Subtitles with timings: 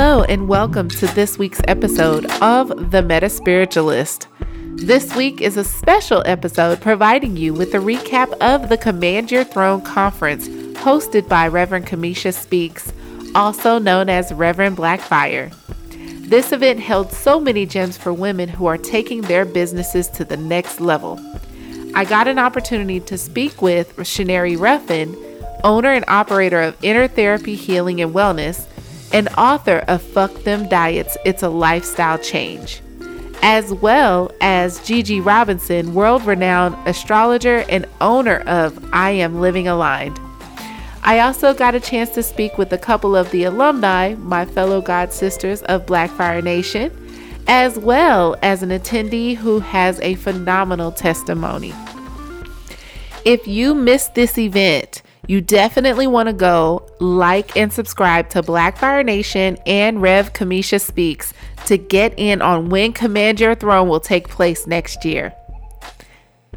[0.00, 4.28] Hello, and welcome to this week's episode of The Meta Spiritualist.
[4.76, 9.42] This week is a special episode providing you with a recap of the Command Your
[9.42, 10.46] Throne conference
[10.78, 12.92] hosted by Reverend Kimesha Speaks,
[13.34, 15.50] also known as Reverend BlaQ Fire.
[16.20, 20.36] This event held so many gems for women who are taking their businesses to the
[20.36, 21.18] next level.
[21.96, 25.16] I got an opportunity to speak with Shannaire Ruffin,
[25.64, 28.68] owner and operator of Inher Therapy Healing and Wellness
[29.12, 32.82] and author of Fuck Them Diets It's a Lifestyle Change,
[33.42, 40.18] as well as Gigi Robinson, world renowned astrologer and owner of I Am Living Aligned.
[41.02, 44.82] I also got a chance to speak with a couple of the alumni, my fellow
[44.82, 46.92] God sisters of BlaQ Fire Nation,
[47.46, 51.72] as well as an attendee who has a phenomenal testimony.
[53.24, 58.78] If you missed this event, you definitely want to go like and subscribe to BlaQ
[58.78, 61.34] Fire Nation and Rev Kimesha Speaks
[61.66, 65.34] to get in on when Command Your Throne will take place next year.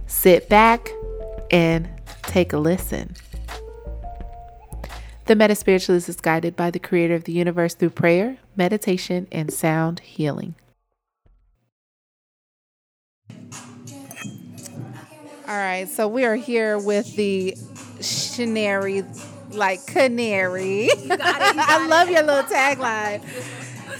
[0.08, 0.90] Sit back
[1.52, 1.90] and
[2.23, 3.14] take a listen.
[5.26, 9.52] The Meta Spiritualist is guided by the Creator of the universe through prayer, meditation, and
[9.52, 10.56] sound healing.
[15.48, 17.56] All right, so we are here with the
[18.02, 19.06] Shannaire,
[19.52, 20.84] like canary.
[20.86, 23.22] You got it, you got I love your little tagline.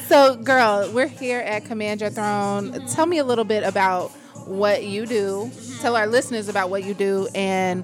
[0.08, 2.72] So, girl, we're here at Command Your Throne.
[2.72, 2.88] Mm-hmm.
[2.88, 4.12] Tell me a little bit about
[4.46, 5.50] what you do.
[5.50, 5.82] Mm-hmm.
[5.82, 7.84] Tell our listeners about what you do and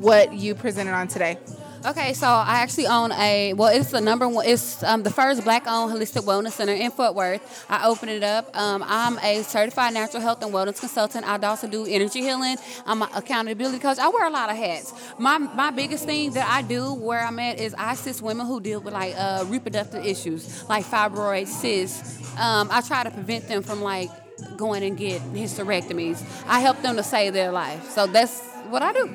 [0.00, 1.38] what you presented on today.
[1.86, 4.44] Okay, so I actually own a well, it's the number one.
[4.44, 7.64] It's um, the first black-owned holistic wellness center in Fort Worth.
[7.70, 8.50] I opened it up.
[8.58, 11.24] Um, I'm a certified natural health and wellness consultant.
[11.24, 12.56] I also do energy healing.
[12.86, 14.00] I'm an accountability coach.
[14.00, 14.94] I wear a lot of hats.
[15.16, 18.60] My my biggest thing that I do where I'm at is I assist women who
[18.60, 22.36] deal with like uh, reproductive issues, like fibroids, cysts.
[22.36, 24.10] Um, I try to prevent them from like
[24.56, 26.20] going and get hysterectomies.
[26.48, 27.90] I help them to save their life.
[27.90, 29.10] So that's what I do.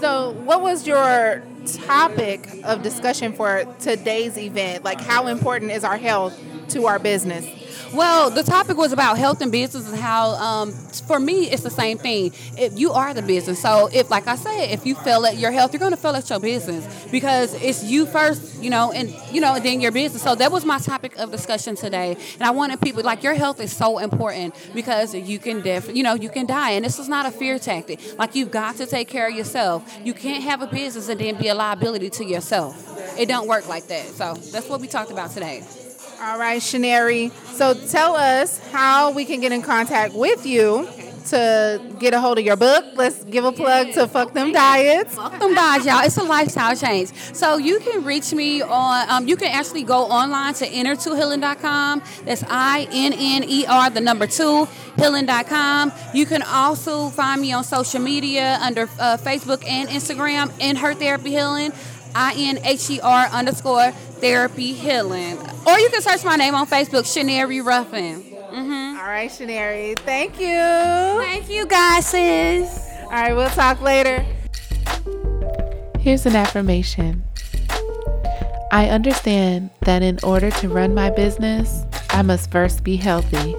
[0.00, 4.84] So, what was your topic of discussion for today's event?
[4.84, 6.38] Like, how important is our health
[6.70, 7.46] to our business?
[7.94, 11.70] Well, the topic was about health and business and how, um, for me, it's the
[11.70, 12.32] same thing.
[12.58, 15.52] If you are the business, so if, like I said, if you fail at your
[15.52, 19.14] health, you're going to fail at your business because it's you first, you know, and
[19.30, 20.22] you know, then your business.
[20.22, 23.60] So that was my topic of discussion today, and I wanted people like your health
[23.60, 27.08] is so important because you can def, you know, you can die, and this is
[27.08, 28.00] not a fear tactic.
[28.18, 29.98] Like you've got to take care of yourself.
[30.02, 32.74] You can't have a business and then be a liability to yourself.
[33.16, 34.06] It don't work like that.
[34.06, 35.62] So that's what we talked about today.
[36.20, 37.30] All right, Shannaire.
[37.52, 40.88] So tell us how we can get in contact with you
[41.26, 42.84] to get a hold of your book.
[42.94, 45.14] Let's give a plug to Fuck Them Diets.
[45.14, 46.04] Fuck Them Diets, y'all.
[46.04, 47.12] It's a lifestyle change.
[47.34, 52.02] So you can reach me on, um, you can actually go online to inner2healing.com.
[52.24, 55.92] That's I N N E R, the number two, healing.com.
[56.12, 61.30] You can also find me on social media under uh, Facebook and Instagram, Inher Therapy
[61.30, 61.72] Healing.
[62.14, 65.38] I N H E R underscore therapy healing.
[65.66, 68.22] Or you can search my name on Facebook, Shannaire Ruffin.
[68.22, 68.98] Mm-hmm.
[68.98, 69.94] All right, Shannaire.
[69.96, 70.46] Thank you.
[70.46, 72.88] Thank you, guys, sis.
[73.04, 74.24] All right, we'll talk later.
[75.98, 77.24] Here's an affirmation
[78.70, 83.56] I understand that in order to run my business, I must first be healthy.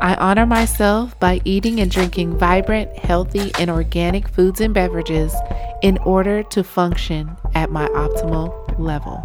[0.00, 5.34] I honor myself by eating and drinking vibrant, healthy, and organic foods and beverages
[5.82, 9.22] in order to function at my optimal level.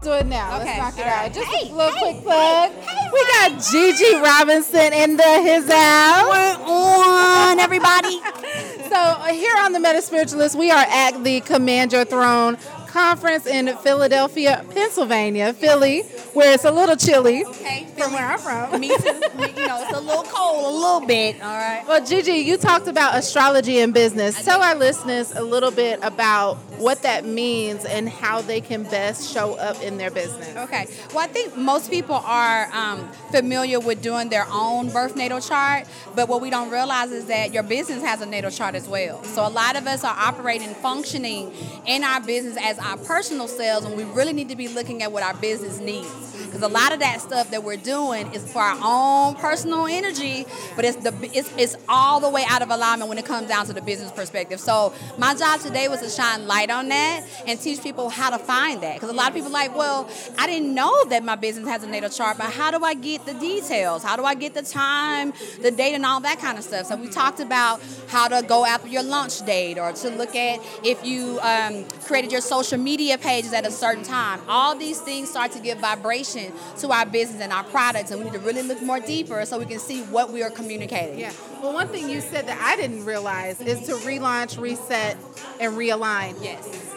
[0.00, 0.56] Do it now.
[0.56, 0.64] Okay.
[0.64, 1.34] Let's knock it All out.
[1.34, 2.72] Just hey, a little hey, quick plug.
[2.72, 6.56] Hey, we got Gigi Robinson in the his house.
[6.56, 8.20] on, everybody.
[8.88, 12.56] so uh, here on the Meta Spiritualist, we are at the Command Your Throne
[12.86, 16.04] conference in Philadelphia, Pennsylvania, Philly,
[16.38, 18.80] where it's a little chilly okay, from where I'm from.
[18.80, 18.94] Me too.
[18.94, 21.42] you know, it's a little cold, a little bit.
[21.42, 21.82] All right.
[21.88, 24.44] Well, Gigi, you talked about astrology and business.
[24.44, 29.34] Tell our listeners a little bit about what that means and how they can best
[29.34, 30.56] show up in their business.
[30.56, 30.86] Okay.
[31.08, 35.88] Well, I think most people are um, familiar with doing their own birth natal chart,
[36.14, 39.24] but what we don't realize is that your business has a natal chart as well.
[39.24, 41.52] So a lot of us are operating, functioning
[41.84, 45.10] in our business as our personal selves, and we really need to be looking at
[45.10, 46.27] what our business needs.
[46.48, 50.46] Because a lot of that stuff that we're doing is for our own personal energy,
[50.76, 53.66] but it's the it's, it's all the way out of alignment when it comes down
[53.66, 54.60] to the business perspective.
[54.60, 58.38] So my job today was to shine light on that and teach people how to
[58.38, 58.94] find that.
[58.94, 60.08] Because a lot of people are like, well,
[60.38, 63.26] I didn't know that my business has a natal chart, but how do I get
[63.26, 64.02] the details?
[64.02, 66.86] How do I get the time, the date, and all that kind of stuff?
[66.86, 70.60] So we talked about how to go after your launch date or to look at
[70.84, 74.40] if you um, created your social media pages at a certain time.
[74.48, 76.37] All these things start to give vibration
[76.78, 79.58] to our business and our products, and we need to really look more deeper so
[79.58, 81.18] we can see what we are communicating.
[81.18, 81.32] Yeah.
[81.62, 85.16] Well, one thing you said that I didn't realize is to relaunch, reset,
[85.60, 86.36] and realign.
[86.42, 86.94] Yes.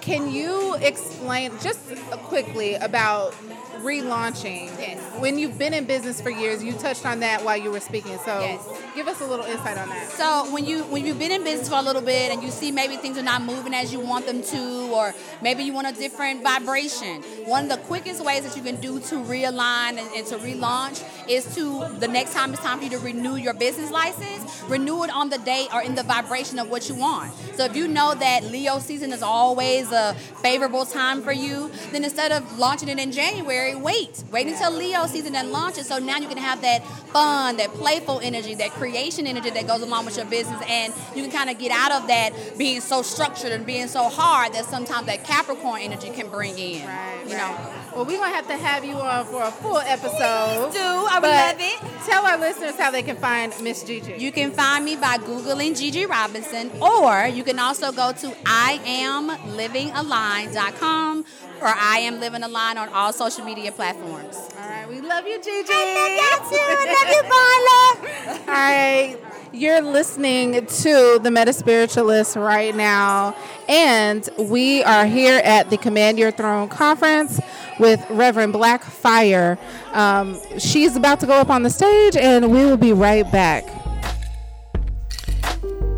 [0.00, 1.80] Can you explain just
[2.24, 3.34] quickly about
[3.82, 4.66] relaunching?
[4.78, 4.98] Yes.
[5.18, 8.18] When you've been in business for years, you touched on that while you were speaking.
[8.24, 8.60] So Yes.
[8.94, 10.10] give us a little insight on that.
[10.12, 12.70] So when you when you've been in business for a little bit and you see
[12.72, 15.92] maybe things are not moving as you want them to, or maybe you want a
[15.92, 20.26] different vibration, one of the quickest ways that you can do to realign and, and
[20.26, 23.90] to relaunch is to the next time it's time for you to renew your business
[23.90, 27.32] license, renew it on the date or in the vibration of what you want.
[27.56, 32.04] So if you know that Leo season is always a favorable time for you, then
[32.04, 34.22] instead of launching it in January, wait.
[34.30, 35.86] Wait until Leo season and launches.
[35.88, 39.82] so now you can have that fun, that playful energy, that creation energy that goes
[39.82, 43.02] along with your business and you can kind of get out of that being so
[43.02, 46.86] structured and being so hard that sometimes that Capricorn energy can bring in.
[46.86, 47.38] Right, You right.
[47.38, 47.56] know.
[47.96, 50.70] Well, we're gonna have to have you on for a full episode.
[50.72, 50.78] do.
[50.80, 51.80] I would love it.
[52.06, 54.14] Tell our listeners how they can find Miss Gigi.
[54.16, 61.24] You can find me by Googling Gigi Robinson, or you can also go to IamLivingAlign.com
[61.60, 64.36] or I Am Living a Line on all social media platforms.
[64.58, 65.72] All right, we love you, Gigi.
[65.72, 68.40] I love you, I love you, Paula.
[68.40, 69.18] All right,
[69.52, 73.36] you're listening to the Meta Spiritualist right now,
[73.68, 77.40] and we are here at the Command Your Throne conference
[77.78, 79.58] with Reverend BlaQ Fire.
[79.92, 83.64] Um, she's about to go up on the stage, and we will be right back.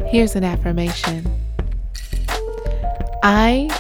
[0.07, 1.27] Here's an affirmation
[3.23, 3.71] I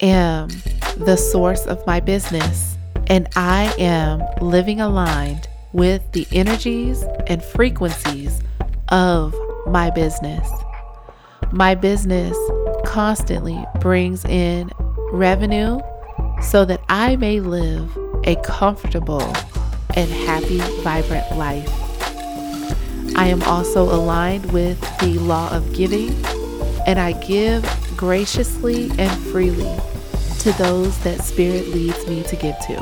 [0.00, 0.48] am
[0.96, 2.76] the source of my business,
[3.08, 8.40] and I am living aligned with the energies and frequencies
[8.88, 9.34] of
[9.66, 10.48] my business.
[11.52, 12.36] My business
[12.86, 14.70] constantly brings in
[15.10, 15.80] revenue
[16.42, 19.34] so that I may live a comfortable
[19.96, 21.68] and happy, vibrant life.
[23.16, 26.10] I am also aligned with the law of giving,
[26.86, 27.64] and I give
[27.96, 29.76] graciously and freely
[30.44, 32.78] to those that Spirit leads me to give to.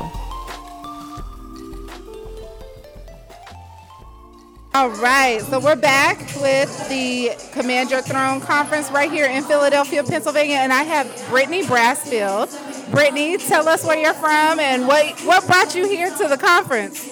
[4.75, 10.03] All right, so we're back with the Command Your Throne conference right here in Philadelphia,
[10.03, 12.51] Pennsylvania, and I have Brittany Brassfield.
[12.91, 17.09] Brittany, tell us where you're from and what what brought you here to the conference.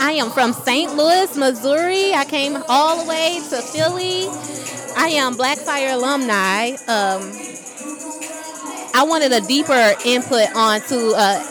[0.00, 0.96] I am from St.
[0.96, 2.14] Louis, Missouri.
[2.14, 4.28] I came all the way to Philly.
[4.96, 6.76] I am BlaQ Fire alumni.
[6.88, 7.49] Um,
[9.00, 11.42] I wanted a deeper input onto uh,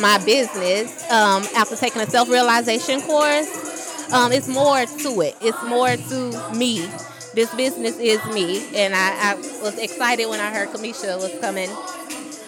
[0.00, 4.10] my business um, after taking a self realization course.
[4.10, 5.36] Um, it's more to it.
[5.42, 6.88] It's more to me.
[7.34, 11.68] This business is me, and I, I was excited when I heard Kimesha was coming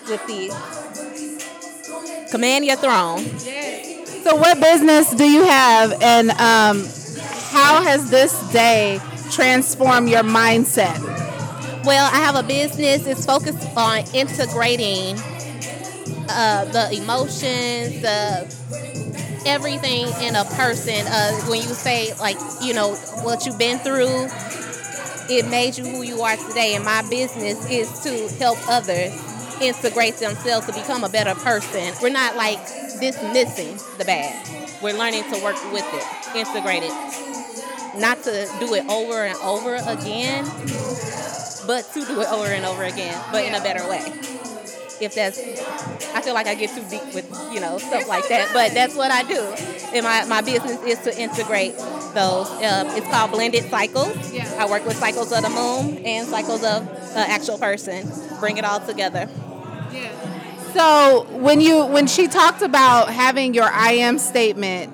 [0.08, 0.48] with the
[2.30, 3.18] Command Your Throne.
[4.22, 6.88] So, what business do you have, and um,
[7.52, 9.00] how has this day
[9.30, 11.29] transformed your mindset?
[11.84, 13.06] Well, I have a business.
[13.06, 15.16] It's focused on integrating
[16.28, 21.06] uh, the emotions, the everything in a person.
[21.06, 24.28] Uh, when you say like, you know, what you've been through,
[25.30, 26.74] it made you who you are today.
[26.74, 29.12] And my business is to help others
[29.62, 31.94] integrate themselves to become a better person.
[32.02, 32.58] We're not like
[33.00, 34.46] dismissing the bad.
[34.82, 36.92] We're learning to work with it, integrate it.
[37.98, 40.44] Not to do it over and over again,
[41.70, 44.02] but to do it over and over again, but in a better way.
[45.00, 45.38] If that's,
[46.12, 48.96] I feel like I get too deep with, you know, stuff like that, but that's
[48.96, 49.40] what I do.
[49.94, 51.76] And my, my business is to integrate
[52.12, 52.50] those.
[52.50, 54.32] Um, it's called Blended Cycles.
[54.32, 54.52] Yeah.
[54.58, 58.10] I work with cycles of the moon and cycles of uh, actual person,
[58.40, 59.28] bring it all together.
[59.92, 60.10] Yeah.
[60.72, 64.92] So, when you when she talked about having your I am statement,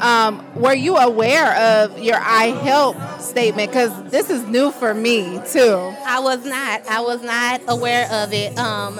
[0.00, 3.70] um, were you aware of your I help statement?
[3.70, 5.94] Because this is new for me too.
[6.06, 6.86] I was not.
[6.88, 8.56] I was not aware of it.
[8.58, 8.98] Um,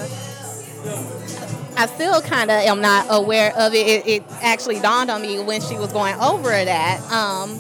[1.76, 3.87] I still kind of am not aware of it.
[3.87, 4.07] it.
[4.07, 7.00] It actually dawned on me when she was going over that.
[7.12, 7.57] Um,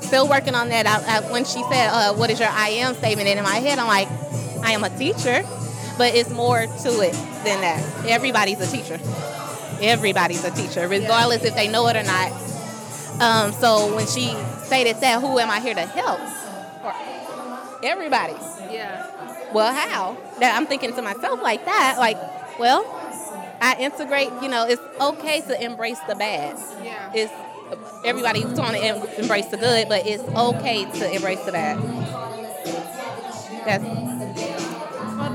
[0.00, 0.86] still working on that.
[0.86, 3.56] I, I, when she said, uh, "What is your I am statement?" and in my
[3.56, 4.08] head, I'm like,
[4.62, 5.42] "I am a teacher,"
[5.96, 7.12] but it's more to it
[7.44, 8.06] than that.
[8.06, 8.98] Everybody's a teacher.
[9.82, 12.32] everybody's a teacher, regardless if they know it or not.
[13.20, 16.20] Um, so when she stated that, who am I here to help?
[17.82, 18.34] Everybody.
[18.72, 19.06] Yeah.
[19.52, 20.16] Well, how?
[20.40, 22.16] That I'm thinking to myself like that, like,
[22.58, 22.84] well,
[23.60, 24.30] I integrate.
[24.42, 26.56] You know, it's okay to embrace the bad.
[26.82, 27.12] Yeah.
[27.14, 27.32] It's
[28.04, 31.78] everybody's trying to em- embrace the good, but it's okay to embrace the bad.
[33.64, 33.84] That's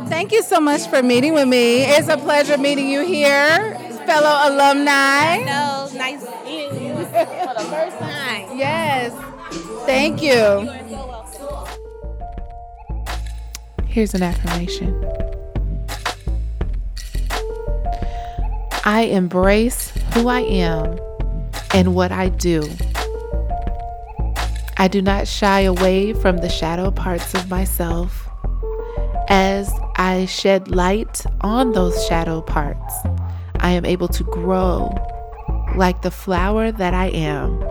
[0.10, 1.84] Thank you so much for meeting with me.
[1.84, 5.38] It's a pleasure meeting you here, fellow alumni.
[5.38, 6.39] no nice seeing you
[7.10, 8.58] for the first time.
[8.58, 9.14] Yes.
[9.86, 10.70] Thank you.
[13.86, 15.04] Here's an affirmation
[18.86, 21.00] I embrace who I am
[21.74, 22.70] and what I do.
[24.78, 28.28] I do not shy away from the shadow parts of myself.
[29.28, 32.94] As I shed light on those shadow parts,
[33.60, 34.96] I am able to grow
[35.80, 37.62] like the flower that I am.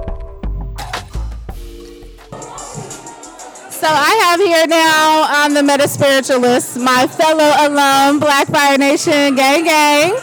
[3.70, 9.36] So I have here now on the Meta Spiritualist my fellow alum, BlaQ Fire Nation
[9.36, 10.14] gang gang,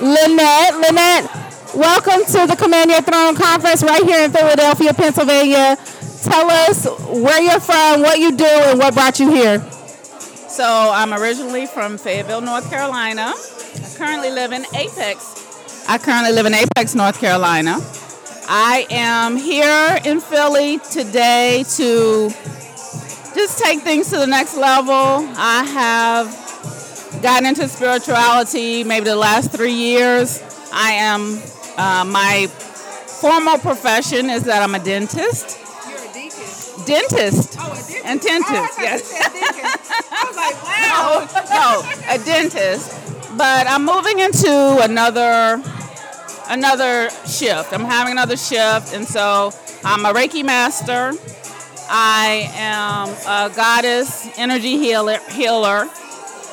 [0.00, 0.74] Lynette.
[0.76, 1.24] Lynette,
[1.74, 5.76] welcome to the Command Your Throne conference right here in Philadelphia, Pennsylvania.
[6.22, 9.58] Tell us where you're from, what you do, and what brought you here.
[10.48, 13.32] So I'm originally from Fayetteville, North Carolina.
[13.32, 15.41] I currently live in Apex.
[15.88, 17.78] I currently live in Apex, North Carolina.
[18.48, 22.30] I am here in Philly today to
[23.34, 24.94] just take things to the next level.
[24.94, 30.42] I have gotten into spirituality maybe the last three years.
[30.72, 31.38] I am,
[31.76, 35.58] uh, my formal profession is that I'm a dentist.
[35.88, 36.84] You're a deacon.
[36.86, 37.56] Dentist.
[37.58, 38.04] Oh, a dentist.
[38.06, 39.14] And dentist, yes.
[40.10, 41.28] I was like, wow.
[41.50, 43.21] No, no, a dentist.
[43.42, 45.60] But I'm moving into another
[46.48, 47.72] another shift.
[47.72, 49.50] I'm having another shift, and so
[49.84, 51.10] I'm a Reiki master.
[51.90, 55.90] I am a goddess energy healer, healer,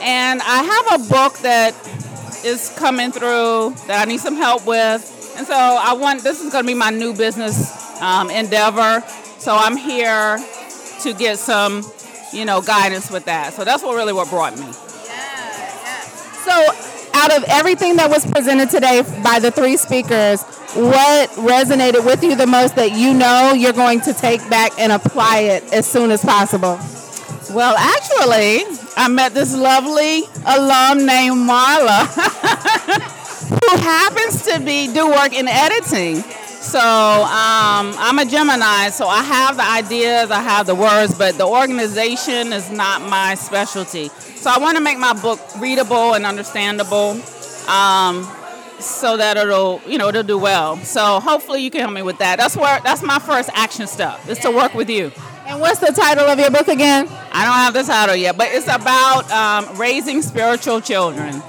[0.02, 1.76] and I have a book that
[2.44, 6.52] is coming through that I need some help with, and so I want this is
[6.52, 9.04] going to be my new business um, endeavor.
[9.38, 10.40] So I'm here
[11.04, 11.84] to get some,
[12.34, 13.54] you know, guidance with that.
[13.54, 14.89] So that's what really what brought me.
[16.50, 16.66] So,
[17.14, 20.42] out of everything that was presented today by the three speakers,
[20.74, 24.92] what resonated with you the most that you know you're going to take back and
[24.92, 26.80] apply it as soon as possible?
[27.54, 28.66] Well, actually,
[28.98, 32.08] I met this lovely alum named Marla,
[33.50, 36.24] who happens to be do work in editing.
[36.62, 41.38] So um, I'm a Gemini, so I have the ideas, I have the words, but
[41.38, 44.10] the organization is not my specialty.
[44.36, 47.12] So I want to make my book readable and understandable,
[47.70, 48.28] um,
[48.80, 50.76] so that it'll, you know, it'll do well.
[50.78, 52.40] So hopefully you can help me with that.
[52.40, 55.14] That's where that's my first action step is to work with you.
[55.48, 57.08] And what's the title of your book again?
[57.32, 61.42] I don't have the title yet, but it's about um, raising spiritual children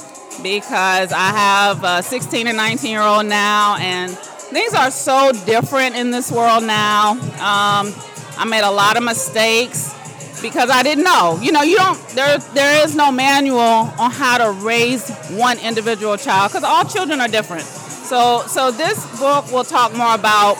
[0.42, 4.16] because I have a 16 and 19 year old now, and
[4.50, 7.12] things are so different in this world now.
[7.12, 7.94] Um,
[8.36, 9.94] I made a lot of mistakes
[10.42, 11.38] because I didn't know.
[11.40, 11.98] You know, you don't.
[12.10, 17.20] There, there is no manual on how to raise one individual child because all children
[17.20, 17.62] are different.
[17.62, 20.56] So, so this book will talk more about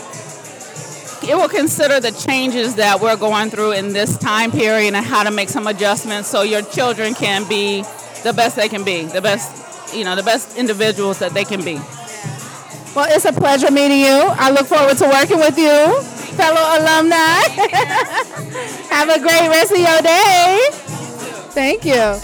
[1.23, 5.23] it will consider the changes that we're going through in this time period and how
[5.23, 7.83] to make some adjustments so your children can be
[8.23, 11.63] the best they can be, the best, you know, the best individuals that they can
[11.63, 11.79] be.
[12.95, 14.07] Well, it's a pleasure meeting you.
[14.09, 16.03] I look forward to working with you,
[16.35, 17.15] fellow alumni.
[18.91, 20.69] Have a great rest of your day.
[21.53, 22.19] Thank you.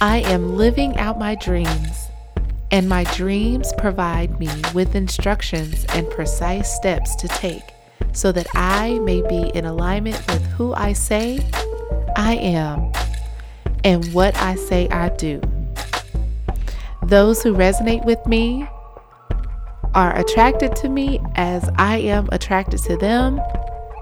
[0.00, 2.08] I am living out my dreams,
[2.70, 7.74] and my dreams provide me with instructions and precise steps to take
[8.12, 11.46] so that I may be in alignment with who I say
[12.16, 12.90] I am
[13.84, 15.42] and what I say I do.
[17.08, 18.68] Those who resonate with me
[19.94, 23.40] are attracted to me as I am attracted to them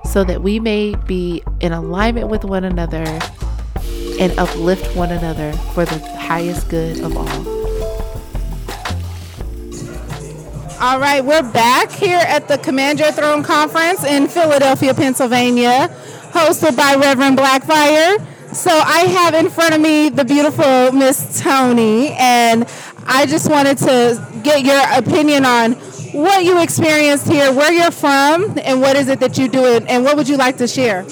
[0.07, 3.05] so that we may be in alignment with one another
[4.19, 7.29] and uplift one another for the highest good of all.
[10.81, 15.95] All right, we're back here at the Command Your Throne Conference in Philadelphia, Pennsylvania,
[16.33, 18.19] hosted by Reverend BlaQ Fire.
[18.53, 22.69] So I have in front of me the beautiful Miss Tony, and
[23.09, 25.73] I just wanted to get your opinion on
[26.13, 30.05] what you experienced here, where you're from, and what is it that you do, and
[30.05, 31.05] what would you like to share?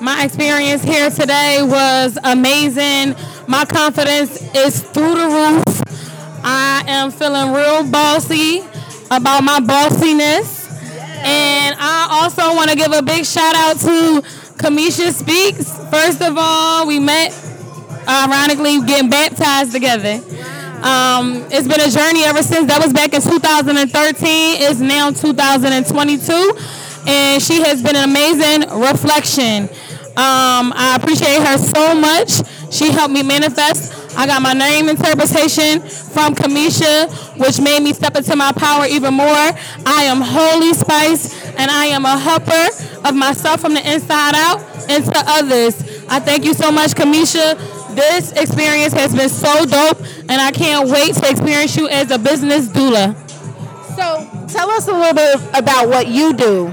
[0.00, 3.16] My experience here today was amazing.
[3.48, 5.82] My confidence is through the roof.
[6.44, 8.60] I am feeling real bossy
[9.10, 10.66] about my bossiness.
[11.20, 14.22] And I also want to give a big shout out to
[14.56, 15.76] Kimesha Speaks.
[15.90, 17.32] First of all, we met
[18.08, 20.20] ironically getting baptized together.
[20.82, 22.66] Um, it's been a journey ever since.
[22.68, 24.62] That was back in 2013.
[24.62, 26.32] It's now 2022,
[27.06, 29.68] and she has been an amazing reflection.
[30.18, 32.42] Um, I appreciate her so much.
[32.72, 33.94] She helped me manifest.
[34.16, 37.06] I got my name interpretation from Kimesha,
[37.38, 39.46] which made me step into my power even more.
[39.86, 42.66] I am Holy Spice, and I am a helper
[43.06, 45.74] of myself from the inside out and to others.
[46.08, 47.77] I thank you so much, Kimesha.
[47.98, 52.18] This experience has been so dope, and I can't wait to experience you as a
[52.18, 53.16] business doula.
[53.96, 56.68] So, tell us a little bit about what you do.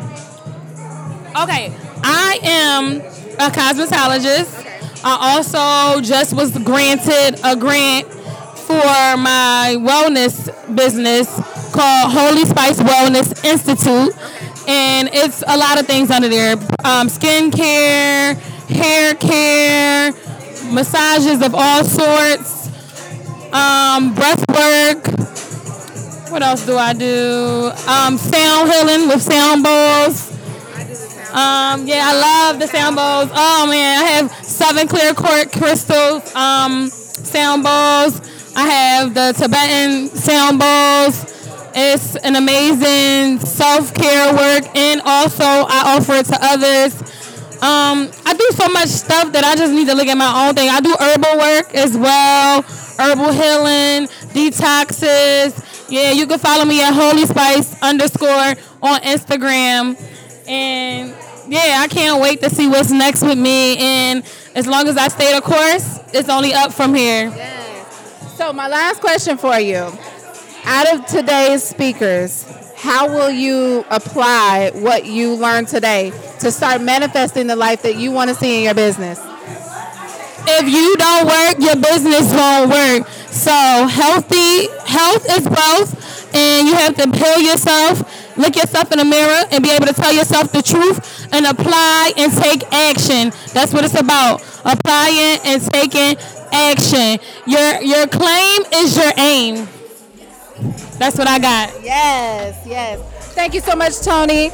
[1.41, 3.01] Okay, I am
[3.41, 4.53] a cosmetologist.
[5.03, 11.27] I also just was granted a grant for my wellness business
[11.74, 14.15] called Holy Spice Wellness Institute.
[14.67, 18.36] And it's a lot of things under there um, skin care,
[18.70, 20.12] hair care,
[20.75, 22.67] massages of all sorts,
[23.53, 25.08] um, breath work.
[26.29, 27.72] What else do I do?
[27.88, 30.32] Um, sound healing with sound bowls.
[31.32, 33.29] Um, yeah, I love the sound bowls.
[33.34, 38.22] Oh man, I have seven clear quartz crystals um, sound bowls.
[38.55, 41.32] I have the Tibetan sound bowls.
[41.74, 47.14] It's an amazing self care work, and also I offer it to others.
[47.65, 50.53] Um, I do so much stuff that I just need to look at my own
[50.53, 50.69] thing.
[50.69, 52.62] I do herbal work as well,
[53.00, 54.07] herbal healing,
[54.38, 55.89] detoxes.
[55.89, 58.53] Yeah, you can follow me at Holy Spice underscore
[58.84, 60.00] on Instagram.
[60.48, 61.15] And
[61.48, 63.77] yeah, I can't wait to see what's next with me.
[63.77, 67.31] And as long as I stay the course, it's only up from here.
[68.38, 69.91] So, my last question for you
[70.65, 72.45] out of today's speakers,
[72.75, 78.12] how will you apply what you learned today to start manifesting the life that you
[78.12, 79.20] want to see in your business?
[80.48, 83.08] If you don't work, your business won't work.
[83.32, 89.05] So healthy health is wealth, and you have to heal yourself, look yourself in the
[89.05, 93.32] mirror, and be able to tell yourself the truth and apply and take action.
[93.53, 94.41] That's what it's about.
[94.63, 96.17] Applying and taking
[96.51, 97.20] action.
[97.48, 99.67] Your your claim is your aim.
[100.98, 101.84] That's what I got.
[101.84, 103.00] Yes, yes.
[103.34, 104.52] Thank you so much, Tony.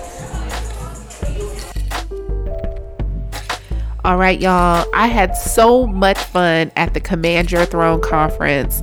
[4.04, 4.88] All right, y'all.
[4.96, 8.82] I had so much fun at the Command Your Throne conference.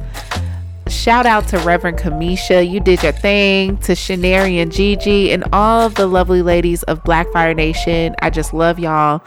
[0.87, 2.69] Shout out to Reverend Kimesha.
[2.69, 3.79] You did your thing.
[3.79, 8.15] To Shannaire and Gigi and all of the lovely ladies of BlaQ Fire Nation.
[8.23, 9.23] I just love y'all.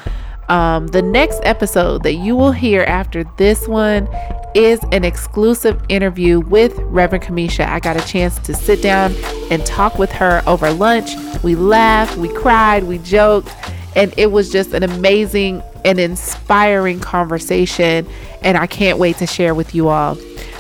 [0.48, 4.08] Um, the next episode that you will hear after this one
[4.54, 7.68] is an exclusive interview with Reverend Kimesha.
[7.68, 9.16] I got a chance to sit down
[9.50, 11.12] and talk with her over lunch.
[11.44, 13.50] We laughed, we cried, we joked,
[13.96, 18.08] and it was just an amazing and inspiring conversation.
[18.42, 20.18] And I can't wait to share with you all.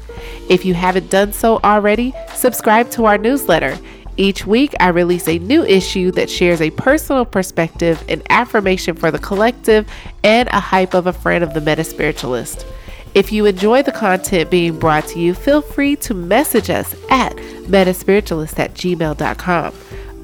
[0.49, 3.77] If you haven't done so already, subscribe to our newsletter.
[4.17, 9.11] Each week, I release a new issue that shares a personal perspective, an affirmation for
[9.11, 9.89] the collective,
[10.25, 12.67] and a hype of a friend of the meta spiritualist.
[13.15, 17.35] If you enjoy the content being brought to you, feel free to message us at
[17.67, 19.75] metaspiritualist at gmail.com.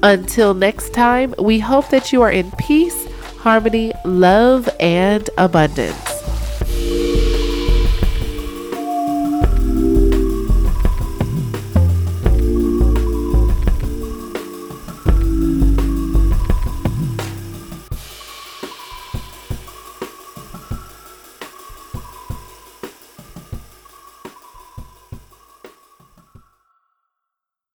[0.03, 6.14] Until next time, we hope that you are in peace, harmony, love, and abundance.